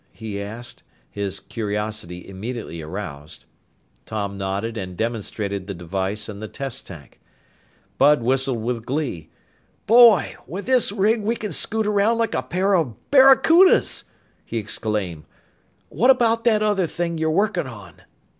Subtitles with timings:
[0.13, 0.81] he asked,
[1.11, 3.45] his curiosity immediately aroused.
[4.07, 7.21] Tom nodded and demonstrated the device in the test tank.
[7.99, 9.29] Bud whistled with glee.
[9.85, 10.37] "Boy!
[10.47, 14.05] With this rig, we can scoot around like a pair of barracudas!"
[14.43, 15.25] he exclaimed.
[15.89, 17.93] "What about that other thing you're working on?"